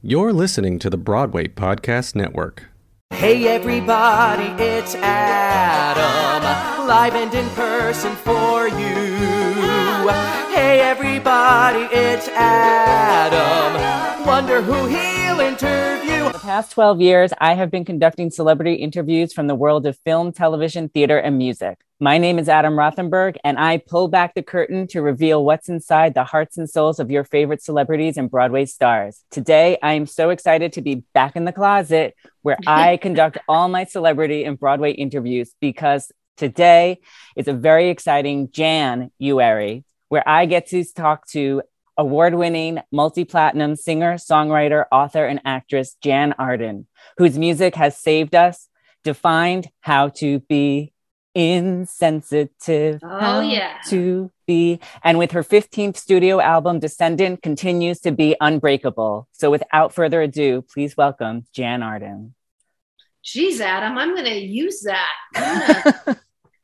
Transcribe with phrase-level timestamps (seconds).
[0.00, 2.66] You're listening to the Broadway Podcast Network.
[3.10, 8.94] Hey everybody, it's Adam, live and in person for you.
[10.54, 14.24] Hey everybody, it's Adam.
[14.24, 16.07] Wonder who he'll interview.
[16.18, 20.32] The past 12 years, I have been conducting celebrity interviews from the world of film,
[20.32, 21.78] television, theater, and music.
[22.00, 26.14] My name is Adam Rothenberg, and I pull back the curtain to reveal what's inside
[26.14, 29.22] the hearts and souls of your favorite celebrities and Broadway stars.
[29.30, 33.68] Today, I am so excited to be back in the closet where I conduct all
[33.68, 36.98] my celebrity and Broadway interviews because today
[37.36, 41.62] is a very exciting Jan January where I get to talk to
[41.98, 46.86] award winning, multi platinum singer, songwriter, author, and actress Jann Arden,
[47.18, 48.68] whose music has saved us,
[49.04, 50.92] defined how to be
[51.34, 53.00] insensitive.
[53.02, 53.78] Oh, yeah.
[53.88, 54.80] To be.
[55.02, 59.28] And with her 15th studio album, Descendant continues to be unbreakable.
[59.32, 62.34] So without further ado, please welcome Jann Arden.
[63.22, 65.12] Geez, Adam, I'm going to use that.
[65.36, 66.20] I'm gonna,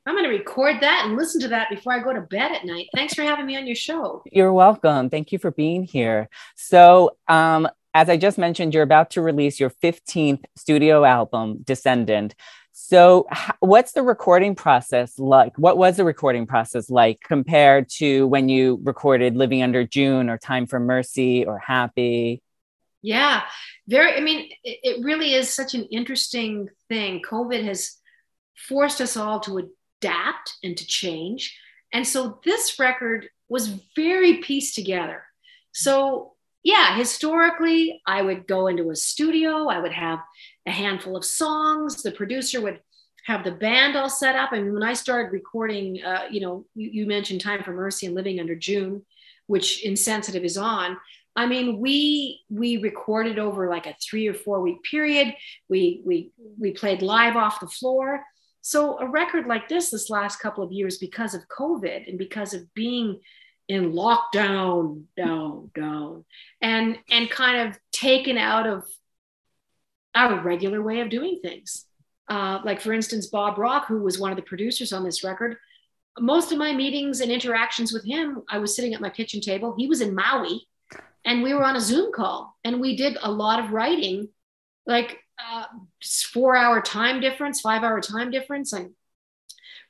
[0.06, 2.64] I'm going to record that and listen to that before I go to bed at
[2.64, 2.88] night.
[2.94, 4.22] Thanks for having me on your show.
[4.30, 5.10] You're welcome.
[5.10, 6.28] Thank you for being here.
[6.56, 12.34] So, um, as I just mentioned, you're about to release your 15th studio album, Descendant.
[12.72, 13.28] So,
[13.60, 15.56] what's the recording process like?
[15.56, 20.38] What was the recording process like compared to when you recorded Living Under June or
[20.38, 22.42] Time for Mercy or Happy?
[23.00, 23.42] Yeah,
[23.86, 24.16] very.
[24.16, 27.22] I mean, it, it really is such an interesting thing.
[27.22, 27.96] COVID has
[28.56, 29.70] forced us all to
[30.05, 31.56] adapt and to change.
[31.92, 35.22] And so this record was very pieced together.
[35.72, 40.20] So, yeah, historically, I would go into a studio, I would have
[40.66, 42.80] a handful of songs, the producer would
[43.27, 44.52] have the band all set up.
[44.52, 48.14] And when I started recording, uh, you know, you, you mentioned Time for Mercy and
[48.14, 49.05] Living Under June,
[49.47, 50.97] which Insensitive is on.
[51.36, 55.34] I mean, we we recorded over like a three or four week period.
[55.69, 58.22] We we we played live off the floor.
[58.66, 62.54] So a record like this, this last couple of years, because of COVID and because
[62.54, 63.20] of being
[63.69, 66.25] in lockdown, down, down,
[66.62, 68.84] and and kind of taken out of
[70.14, 71.84] our regular way of doing things.
[72.26, 75.58] Uh, like for instance, Bob Rock, who was one of the producers on this record,
[76.19, 79.74] most of my meetings and interactions with him, I was sitting at my kitchen table.
[79.76, 80.66] He was in Maui,
[81.26, 84.30] and we were on a Zoom call, and we did a lot of writing,
[84.86, 85.65] like uh,
[86.33, 88.91] four hour time difference, five hour time difference, and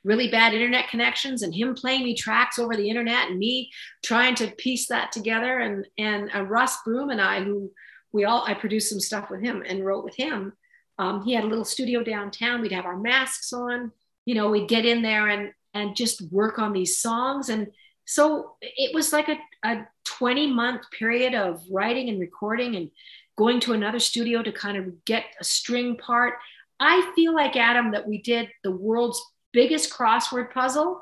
[0.03, 3.71] really bad internet connections, and him playing me tracks over the internet, and me
[4.03, 7.71] trying to piece that together, and and uh, Russ Broom and I, who
[8.11, 10.53] we all I produced some stuff with him and wrote with him.
[10.97, 12.61] Um, he had a little studio downtown.
[12.61, 13.91] We'd have our masks on.
[14.25, 17.49] You know, we'd get in there and and just work on these songs.
[17.49, 17.67] And
[18.05, 22.89] so it was like a, a 20 month period of writing and recording and
[23.37, 26.35] going to another studio to kind of get a string part.
[26.79, 29.21] I feel like Adam that we did the world's
[29.53, 31.01] biggest crossword puzzle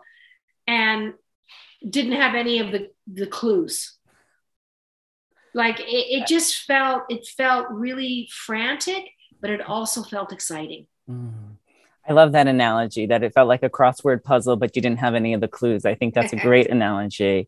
[0.67, 1.13] and
[1.87, 3.97] didn't have any of the the clues
[5.53, 5.83] like it,
[6.21, 9.09] it just felt it felt really frantic
[9.41, 11.57] but it also felt exciting Mm.
[12.07, 15.15] I love that analogy that it felt like a crossword puzzle, but you didn't have
[15.15, 15.85] any of the clues.
[15.85, 17.47] I think that's a great analogy.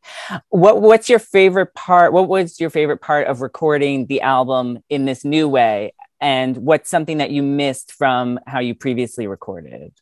[0.49, 2.13] What What's your favorite part?
[2.13, 5.93] What was your favorite part of recording the album in this new way?
[6.21, 9.93] And what's something that you missed from how you previously recorded?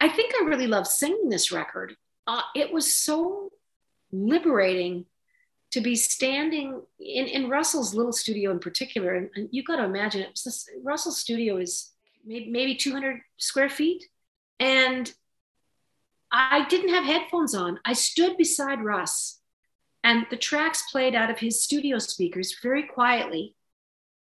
[0.00, 1.96] i think i really loved singing this record
[2.26, 3.50] uh, it was so
[4.12, 5.04] liberating
[5.70, 9.84] to be standing in, in russell's little studio in particular and, and you got to
[9.84, 11.92] imagine it was this, russell's studio is
[12.26, 14.04] maybe, maybe 200 square feet.
[14.58, 15.12] And
[16.32, 17.78] i didn't have headphones on.
[17.84, 19.40] I stood beside russ
[20.02, 23.54] and the tracks played out of his studio speakers very quietly.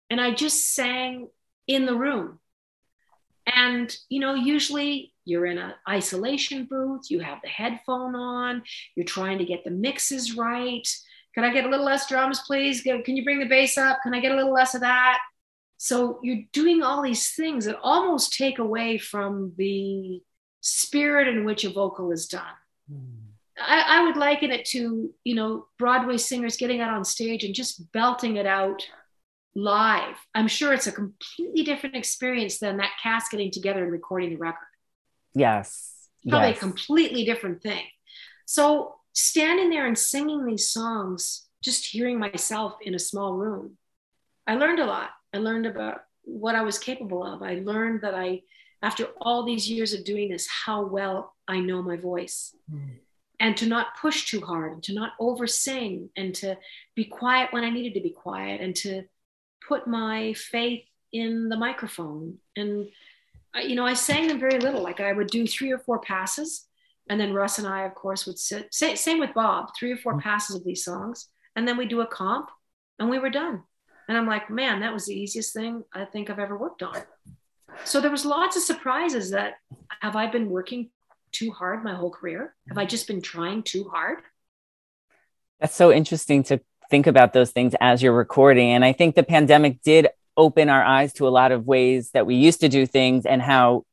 [0.09, 1.29] And i just sang
[1.67, 2.39] in the room.
[3.53, 8.63] And you know usually you're in an isolation booth you have the headphone on
[8.97, 10.87] you're trying to get the mixes right.
[11.35, 12.83] Can i get a little less drums please?
[12.83, 13.99] Can you bring the bass up?
[14.03, 15.19] Can i get a little less of that
[15.83, 20.21] so you're doing all these things that almost take away from the
[20.61, 22.55] spirit in which a vocal is done
[22.91, 23.27] hmm.
[23.59, 27.55] I, I would liken it to you know broadway singers getting out on stage and
[27.55, 28.87] just belting it out
[29.55, 34.31] live i'm sure it's a completely different experience than that cast getting together and recording
[34.31, 34.67] the record
[35.35, 36.09] Yes.
[36.29, 36.57] probably yes.
[36.57, 37.85] a completely different thing.
[38.47, 43.77] So standing there and singing these songs, just hearing myself in a small room,
[44.47, 45.11] I learned a lot.
[45.35, 47.43] I learned about what I was capable of.
[47.43, 48.43] I learned that I,
[48.83, 52.55] after all these years of doing this, how well I know my voice.
[53.39, 56.59] And to not push too hard, and to not over sing, and to
[56.95, 59.05] be quiet when I needed to be quiet, and to
[59.67, 62.37] put my faith in the microphone.
[62.55, 62.89] And,
[63.65, 64.83] you know, I sang them very little.
[64.83, 66.67] Like I would do three or four passes.
[67.09, 69.97] And then Russ and I, of course, would sit, say, same with Bob, three or
[69.97, 70.21] four mm-hmm.
[70.21, 71.29] passes of these songs.
[71.57, 72.51] And then we do a comp
[72.99, 73.65] and we were done.
[74.11, 76.97] And I'm like, man, that was the easiest thing I think I've ever worked on.
[77.85, 79.55] So there was lots of surprises that
[80.01, 80.91] have I been working
[81.31, 82.57] too hard my whole career?
[82.67, 84.19] Have I just been trying too hard?
[85.61, 86.61] That's so interesting to
[86.91, 88.71] think about those things as you're recording.
[88.71, 92.27] And I think the pandemic did open our eyes to a lot of ways that
[92.27, 93.85] we used to do things and how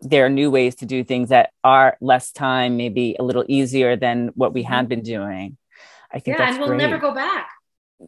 [0.00, 3.94] there are new ways to do things that are less time, maybe a little easier
[3.94, 4.88] than what we had mm-hmm.
[4.88, 5.56] been doing.
[6.10, 6.78] I think yeah, and we'll great.
[6.78, 7.50] never go back.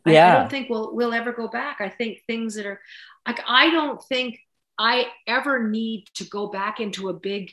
[0.04, 0.26] Yeah.
[0.26, 1.81] I, I don't think we'll we'll ever go back.
[1.81, 2.81] I think things that are
[3.26, 4.40] like I don't think
[4.78, 7.52] I ever need to go back into a big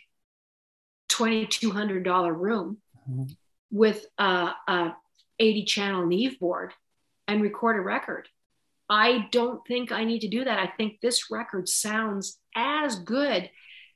[1.11, 2.77] $2,200 room
[3.09, 3.25] mm-hmm.
[3.71, 4.95] with a, a
[5.39, 6.73] 80 channel Neve board
[7.27, 8.27] and record a record.
[8.89, 10.59] I don't think I need to do that.
[10.59, 13.49] I think this record sounds as good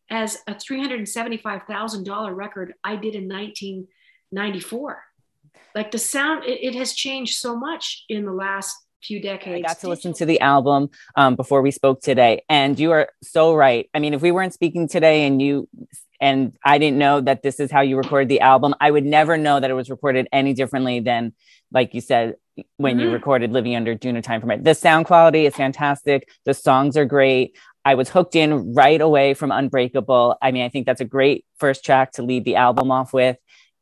[0.09, 5.03] as a $375,000 record I did in 1994.
[5.75, 9.63] Like the sound, it, it, has changed so much in the last few decades.
[9.63, 13.09] I got to listen to the album um, before we spoke today, and you are
[13.21, 13.89] so right.
[13.93, 15.69] I mean, if we weren't speaking today and you
[16.19, 19.37] and I didn't know that this is how you recorded the album, I would never
[19.37, 21.33] know that it was recorded any differently than,
[21.71, 22.35] like you said,
[22.77, 23.05] when mm-hmm.
[23.05, 24.57] you recorded Living Under June Time for Me.
[24.57, 26.29] The sound quality is fantastic.
[26.45, 27.55] The songs are great.
[27.85, 30.37] I was hooked in right away from Unbreakable.
[30.41, 33.37] I mean, I think that's a great first track to lead the album off with.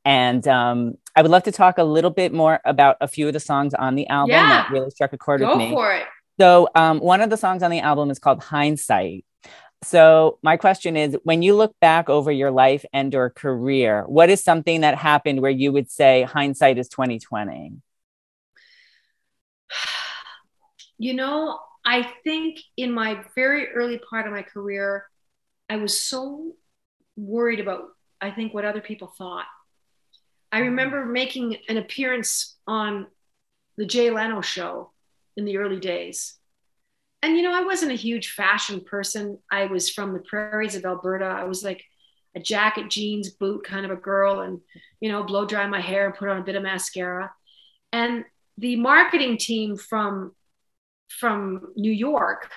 [0.06, 3.34] And um, I would love to talk a little bit more about a few of
[3.34, 4.48] the songs on the album yeah.
[4.50, 5.69] that really struck a chord Go with me.
[5.72, 6.06] Go for it.
[6.40, 9.25] So, um, one of the songs on the album is called Hindsight.
[9.86, 14.31] So my question is when you look back over your life and or career, what
[14.31, 17.74] is something that happened where you would say hindsight is 2020?
[20.98, 25.10] You know, I think in my very early part of my career,
[25.69, 26.54] I was so
[27.18, 27.90] worried about
[28.22, 29.44] I think what other people thought.
[30.51, 33.07] I remember making an appearance on
[33.77, 34.92] the Jay Leno show
[35.36, 36.38] in the early days
[37.25, 39.39] and you know, I wasn't a huge fashion person.
[39.51, 41.25] I was from the prairies of Alberta.
[41.25, 41.83] I was like
[42.36, 44.62] a jacket, jeans, boot kind of a girl, and
[45.00, 47.33] you know, blow dry my hair and put on a bit of mascara.
[47.91, 48.25] And
[48.59, 50.33] the marketing team from
[51.09, 52.51] from New York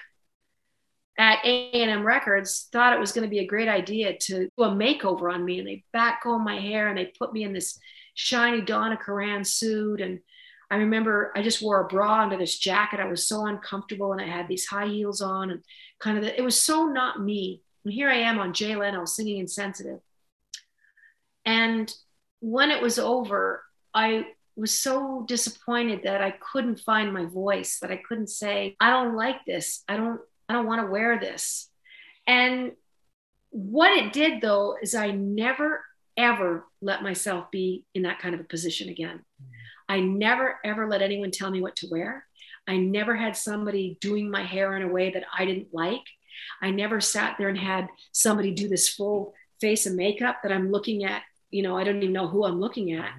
[1.19, 4.70] at A&M Records thought it was going to be a great idea to do a
[4.70, 7.79] makeover on me, and they backcombed my hair and they put me in this
[8.15, 10.20] shiny Donna Karan suit and
[10.70, 13.00] I remember I just wore a bra under this jacket.
[13.00, 15.62] I was so uncomfortable and I had these high heels on and
[15.99, 17.62] kind of, the, it was so not me.
[17.85, 20.00] And here I am on Jay Leno singing Insensitive.
[21.47, 21.93] And
[22.41, 24.26] when it was over, I
[24.56, 29.17] was so disappointed that I couldn't find my voice, that I couldn't say, I don't
[29.17, 29.82] like this.
[29.88, 31.69] I don't, I don't want to wear this.
[32.27, 32.73] And
[33.50, 35.83] what it did though is I never
[36.19, 39.21] ever let myself be in that kind of a position again.
[39.89, 42.27] I never, ever let anyone tell me what to wear.
[42.67, 46.03] I never had somebody doing my hair in a way that I didn't like.
[46.61, 50.71] I never sat there and had somebody do this full face of makeup that I'm
[50.71, 51.23] looking at.
[51.51, 53.11] You know, I don't even know who I'm looking at.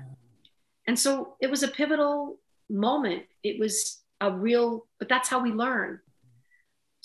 [0.86, 2.38] And so it was a pivotal
[2.70, 3.24] moment.
[3.44, 6.00] It was a real, but that's how we learn.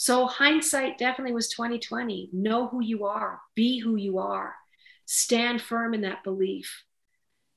[0.04, 2.30] So hindsight definitely was 2020.
[2.32, 4.54] Know who you are, be who you are,
[5.06, 6.84] stand firm in that belief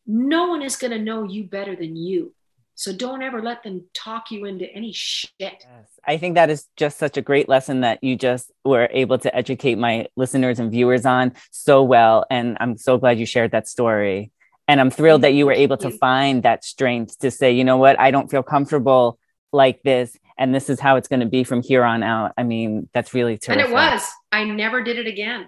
[0.07, 2.33] no one is going to know you better than you.
[2.75, 5.31] So don't ever let them talk you into any shit.
[5.39, 5.87] Yes.
[6.05, 9.35] I think that is just such a great lesson that you just were able to
[9.35, 12.25] educate my listeners and viewers on so well.
[12.29, 14.31] And I'm so glad you shared that story.
[14.67, 17.77] And I'm thrilled that you were able to find that strength to say, you know
[17.77, 19.17] what, I don't feel comfortable
[19.51, 20.15] like this.
[20.37, 22.33] And this is how it's going to be from here on out.
[22.37, 23.65] I mean, that's really terrific.
[23.65, 24.07] And it was.
[24.31, 25.47] I never did it again.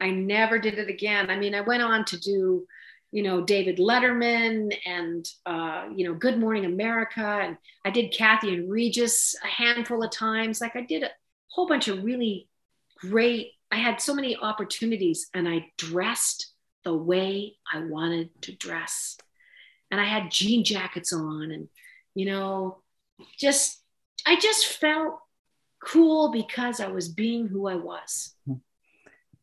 [0.00, 1.30] I never did it again.
[1.30, 2.66] I mean, I went on to do
[3.12, 8.54] you know David Letterman and uh, you know Good Morning America, and I did Kathie
[8.54, 10.60] and Regis a handful of times.
[10.60, 11.10] Like I did a
[11.48, 12.48] whole bunch of really
[12.98, 13.52] great.
[13.70, 16.52] I had so many opportunities, and I dressed
[16.84, 19.18] the way I wanted to dress,
[19.90, 21.68] and I had jean jackets on, and
[22.14, 22.78] you know,
[23.38, 23.81] just
[24.26, 25.18] I just felt
[25.82, 28.34] cool because I was being who I was.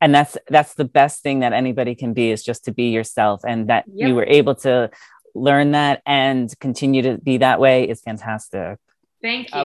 [0.02, 3.42] And that's that's the best thing that anybody can be is just to be yourself.
[3.46, 4.08] And that yep.
[4.08, 4.90] you were able to
[5.36, 8.80] learn that and continue to be that way is fantastic.
[9.22, 9.64] Thank you.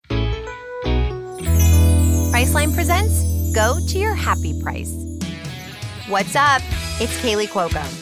[2.33, 4.91] Priceline presents go to your happy price.
[6.09, 6.63] What's up?
[6.99, 8.02] It's Kaley Cuoco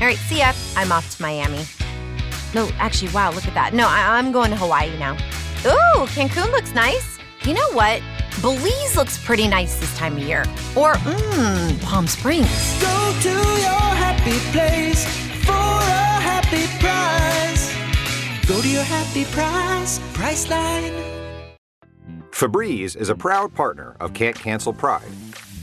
[0.00, 0.52] All right, see ya.
[0.76, 1.64] I'm off to Miami.
[2.54, 3.72] No, actually, wow, look at that.
[3.72, 5.14] No, I- I'm going to Hawaii now.
[5.64, 7.18] Ooh, Cancun looks nice.
[7.44, 8.02] You know what?
[8.40, 10.42] Belize looks pretty nice this time of year.
[10.76, 12.48] Or, mmm, Palm Springs.
[12.80, 15.04] Go to your happy place
[15.44, 17.72] for a happy price.
[18.48, 21.08] Go to your happy price, Priceline.
[22.30, 25.02] Febreze is a proud partner of Can't Cancel Pride.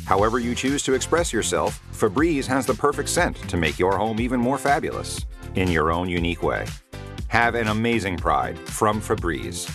[0.10, 4.20] However, you choose to express yourself, Febreze has the perfect scent to make your home
[4.20, 5.24] even more fabulous
[5.54, 6.66] in your own unique way.
[7.28, 9.70] Have an amazing Pride from Febreze.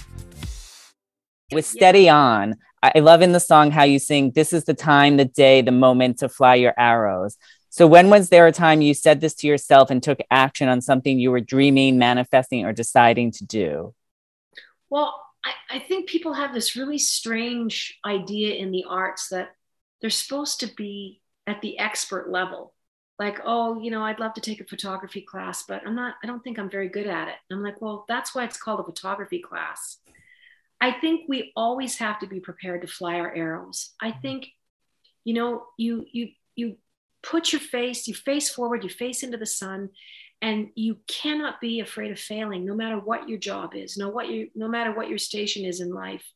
[1.53, 5.19] With Steady On, I love in the song how you sing, This is the time,
[5.19, 7.37] the day, the moment to fly your arrows.
[7.71, 10.81] So, when was there a time you said this to yourself and took action on
[10.81, 13.95] something you were dreaming, manifesting, or deciding to do?
[14.91, 15.15] Well,
[15.45, 19.53] I, I think people have this really strange idea in the arts that
[20.05, 22.75] they're supposed to be at the expert level.
[23.19, 26.27] Like, oh, you know, I'd love to take a photography class, but I'm not, I
[26.27, 27.37] don't think I'm very good at it.
[27.49, 29.97] And I'm like, well, that's why it's called a photography class.
[30.79, 33.95] I think we always have to be prepared to fly our arrows.
[33.99, 34.21] I mm-hmm.
[34.21, 34.49] think,
[35.25, 36.77] you know, you you you
[37.23, 39.89] put your face, you face forward, you face into the sun,
[40.43, 44.29] and you cannot be afraid of failing, no matter what your job is, no what
[44.29, 46.27] you no matter what your station is in life.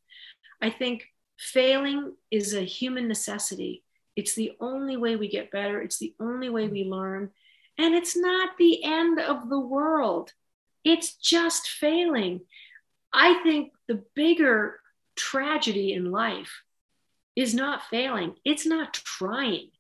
[0.63, 1.05] I think
[1.39, 3.85] failing is a human necessity.
[4.17, 5.81] It's the only way we get better.
[5.81, 7.31] It's the only way we learn.
[7.79, 10.33] And it's not the end of the world.
[10.85, 12.41] It's just failing.
[13.13, 14.81] I think the bigger
[15.17, 16.63] tragedy in life
[17.37, 19.71] is not failing, it's not trying.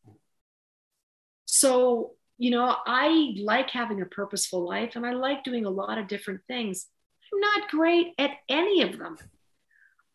[1.46, 5.98] So, you know, I like having a purposeful life and I like doing a lot
[5.98, 6.86] of different things.
[7.32, 9.16] I'm not great at any of them.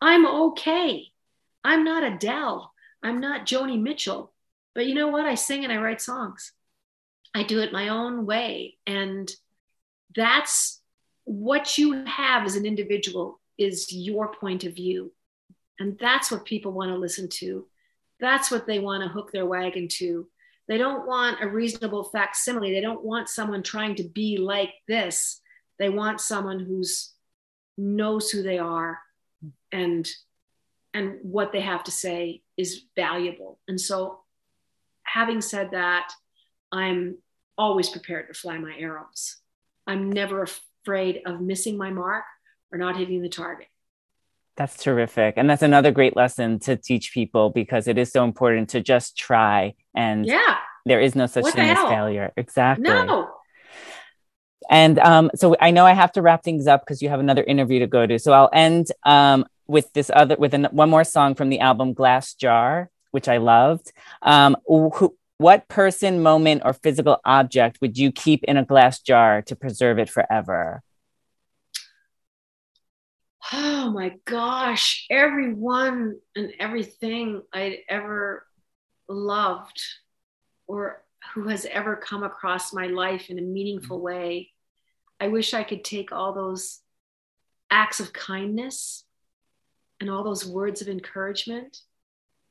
[0.00, 1.08] I'm okay.
[1.64, 2.72] I'm not Adele.
[3.02, 4.32] I'm not Joni Mitchell.
[4.74, 5.24] But you know what?
[5.24, 6.52] I sing and I write songs.
[7.34, 8.76] I do it my own way.
[8.86, 9.30] And
[10.14, 10.80] that's
[11.24, 15.12] what you have as an individual is your point of view.
[15.78, 17.66] And that's what people want to listen to.
[18.20, 20.28] That's what they want to hook their wagon to.
[20.68, 22.72] They don't want a reasonable facsimile.
[22.72, 25.40] They don't want someone trying to be like this.
[25.78, 27.12] They want someone who's
[27.76, 29.00] knows who they are
[29.72, 30.08] and
[30.94, 33.58] and what they have to say is valuable.
[33.66, 34.20] And so
[35.02, 36.12] having said that,
[36.70, 37.18] I'm
[37.58, 39.36] always prepared to fly my arrows.
[39.86, 42.24] I'm never afraid of missing my mark
[42.72, 43.66] or not hitting the target.
[44.56, 45.34] That's terrific.
[45.36, 49.16] And that's another great lesson to teach people because it is so important to just
[49.18, 50.58] try and yeah.
[50.86, 52.32] there is no such What thing as failure.
[52.36, 52.84] Exactly.
[52.84, 53.30] No.
[54.70, 57.42] And um, so I know I have to wrap things up because you have another
[57.42, 58.18] interview to go to.
[58.18, 61.94] So I'll end um, with this other with an, one more song from the album
[61.94, 63.92] Glass Jar, which I loved.
[64.22, 69.42] Um, who, what person, moment, or physical object would you keep in a glass jar
[69.42, 70.82] to preserve it forever?
[73.52, 75.06] Oh my gosh.
[75.10, 78.46] Everyone and everything I'd ever
[79.08, 79.82] loved
[80.66, 81.02] or
[81.34, 84.50] who has ever come across my life in a meaningful way.
[85.20, 86.80] I wish I could take all those
[87.70, 89.03] acts of kindness
[90.00, 91.78] and all those words of encouragement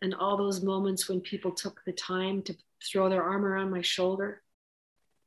[0.02, 3.82] and all those moments when people took the time to throw their arm around my
[3.82, 4.42] shoulder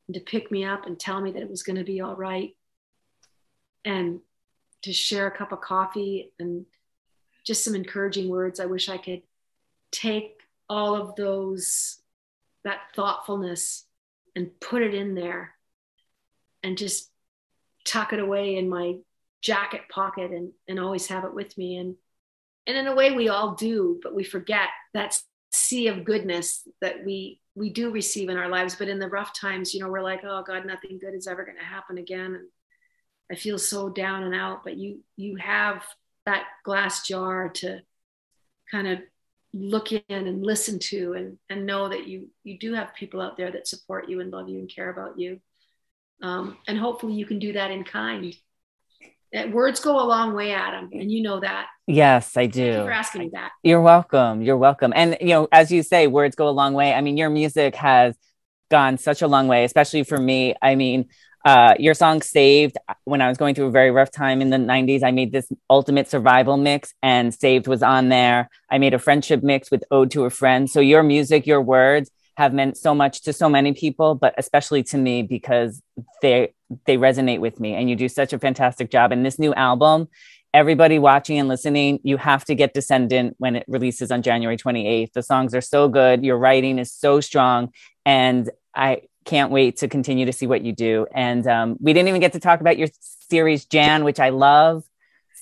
[0.06, 2.14] and to pick me up and tell me that it was going to be all
[2.14, 2.54] right
[3.84, 4.20] and
[4.82, 6.66] to share a cup of coffee and
[7.44, 8.60] just some encouraging words.
[8.60, 9.22] I wish I could
[9.92, 11.98] take all of those,
[12.64, 13.84] that thoughtfulness
[14.34, 15.54] and put it in there
[16.62, 17.10] and just
[17.84, 18.96] tuck it away in my
[19.40, 21.76] jacket pocket and, and always have it with me.
[21.76, 21.94] And,
[22.66, 25.18] and in a way we all do, but we forget that
[25.52, 28.74] sea of goodness that we, we do receive in our lives.
[28.74, 31.44] But in the rough times, you know, we're like, oh God, nothing good is ever
[31.44, 32.34] going to happen again.
[32.34, 32.48] And
[33.30, 35.84] I feel so down and out, but you you have
[36.26, 37.80] that glass jar to
[38.70, 38.98] kind of
[39.52, 43.36] look in and listen to and and know that you you do have people out
[43.36, 45.40] there that support you and love you and care about you.
[46.22, 48.34] Um, and hopefully you can do that in kind.
[49.36, 51.66] That words go a long way, Adam, and you know that.
[51.86, 52.84] Yes, I Thank you do.
[52.84, 53.50] for asking me that.
[53.62, 54.40] You're welcome.
[54.40, 54.94] You're welcome.
[54.96, 56.94] And you know, as you say, words go a long way.
[56.94, 58.16] I mean, your music has
[58.70, 60.54] gone such a long way, especially for me.
[60.62, 61.10] I mean,
[61.44, 64.56] uh, your song saved when I was going through a very rough time in the
[64.56, 65.02] 90s.
[65.02, 68.48] I made this ultimate survival mix, and saved was on there.
[68.70, 70.70] I made a friendship mix with Ode to a Friend.
[70.70, 74.82] So, your music, your words have meant so much to so many people, but especially
[74.84, 75.82] to me because
[76.22, 76.52] they
[76.84, 79.12] they resonate with me and you do such a fantastic job.
[79.12, 80.08] And this new album,
[80.52, 85.12] everybody watching and listening, you have to get Descendant when it releases on January 28th.
[85.12, 87.72] The songs are so good, your writing is so strong,
[88.04, 91.06] and I can't wait to continue to see what you do.
[91.14, 92.88] And um, we didn't even get to talk about your
[93.28, 94.84] series Jann, which I love.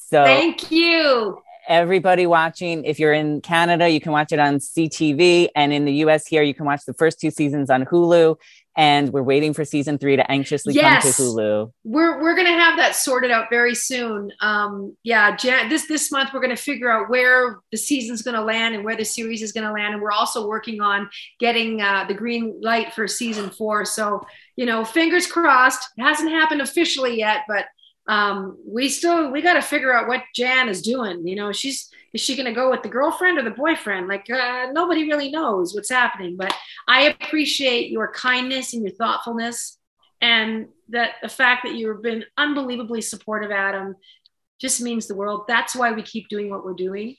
[0.09, 5.49] So thank you everybody watching, if you're in Canada, you can watch it on CTV.
[5.55, 8.37] And in the US here, you can watch the first two seasons on Hulu.
[8.77, 11.05] And we're waiting for season three to anxiously yes.
[11.05, 11.73] come to Hulu.
[11.85, 14.33] We're we're gonna have that sorted out very soon.
[14.41, 18.75] Um, yeah, Jan- this this month we're gonna figure out where the season's gonna land
[18.75, 19.95] and where the series is gonna land.
[19.95, 23.85] And we're also working on getting uh, the green light for season four.
[23.85, 25.91] So you know, fingers crossed.
[25.97, 27.67] It hasn't happened officially yet, but
[28.07, 31.27] um, we still we got to figure out what Jann is doing.
[31.27, 34.09] You know, she's is she going to go with the girlfriend or the boyfriend?
[34.09, 36.37] Like uh, nobody really knows what's happening.
[36.37, 36.55] But
[36.87, 39.79] I appreciate your kindness and your thoughtfulness,
[40.21, 43.97] and that the fact that you've been unbelievably supportive, Adam,
[44.61, 45.45] just means the world.
[45.49, 47.17] That's why we keep doing what we're doing.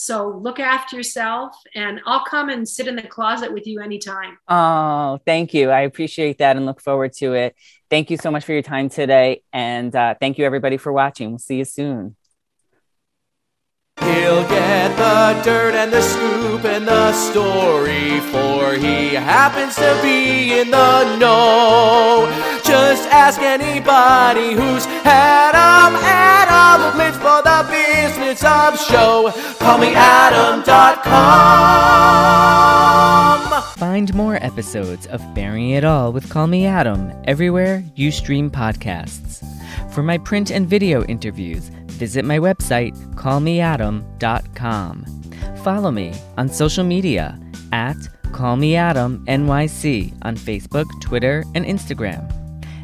[0.00, 4.38] So look after yourself, and I'll come and sit in the closet with you anytime.
[4.46, 5.70] Oh, thank you.
[5.70, 7.56] I appreciate that and look forward to it.
[7.90, 9.42] Thank you so much for your time today.
[9.52, 11.30] And uh, thank you, everybody, for watching.
[11.30, 12.14] We'll see you soon.
[14.00, 20.58] He'll get the dirt and the scoop and the story, for he happens to be
[20.60, 22.26] in the know.
[22.64, 25.96] Just ask anybody who's had him.
[26.02, 29.32] Adam lives for the business of show.
[29.58, 31.08] Call me Adam.com.
[33.78, 39.44] Find more episodes of Bearing It All with Call Me Adam everywhere you stream podcasts.
[39.92, 45.04] For my print and video interviews, visit my website, callmeadam.com.
[45.62, 47.38] Follow me on social media
[47.72, 52.32] at callmeadamnyc on Facebook, Twitter, and Instagram.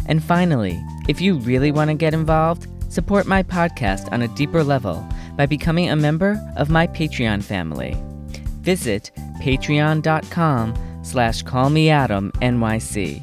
[0.06, 4.62] And finally, if you really want to get involved, support my podcast on a deeper
[4.62, 7.96] level by becoming a member of my Patreon family.
[8.60, 13.22] Visit patreon.com slash callmeadamnyc.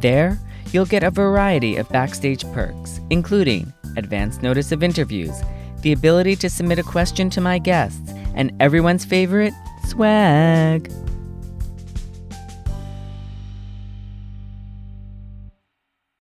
[0.00, 0.38] There,
[0.72, 5.42] you'll get a variety of backstage perks, including advance notice of interviews,
[5.82, 9.54] the ability to submit a question to my guests, and everyone's favorite,
[9.86, 10.90] swag.